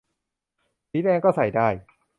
[0.89, 1.67] สีแดงก็ใส่ได้